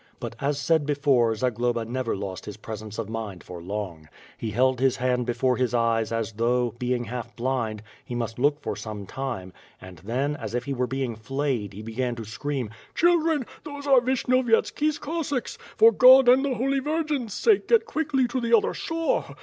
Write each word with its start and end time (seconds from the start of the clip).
But 0.19 0.35
as 0.41 0.59
said 0.59 0.87
before, 0.87 1.35
Zagloba 1.35 1.85
never 1.85 2.15
lost 2.15 2.45
his 2.45 2.57
presence 2.57 2.97
of 2.97 3.07
mind 3.07 3.43
for 3.43 3.61
long. 3.61 4.09
He 4.35 4.49
held 4.49 4.79
his 4.79 4.95
hand 4.95 5.27
before 5.27 5.57
his 5.57 5.75
eyes 5.75 6.11
as 6.11 6.31
though, 6.31 6.71
being 6.79 7.03
half 7.03 7.35
blind, 7.35 7.83
he 8.03 8.15
must 8.15 8.39
look 8.39 8.59
for 8.63 8.75
some 8.75 9.05
time, 9.05 9.53
and 9.79 9.99
then, 9.99 10.37
a^ 10.37 10.55
if 10.55 10.63
he 10.65 10.73
were 10.73 10.87
being 10.87 11.15
flayed, 11.15 11.73
he 11.73 11.83
began, 11.83 12.15
to 12.15 12.25
scream: 12.25 12.71
"Children, 12.95 13.45
those 13.63 13.85
are 13.85 14.01
Vishnyovyetski's 14.01 14.97
Cossacks. 14.97 15.59
For 15.77 15.91
God 15.91 16.27
and 16.27 16.43
th 16.45 16.55
e 16.55 16.57
Holy 16.57 16.79
Virgin's 16.79 17.35
sake 17.35 17.67
get 17.67 17.85
quickly 17.85 18.27
to 18.29 18.41
the 18.41 18.57
other 18.57 18.73
shore! 18.73 19.35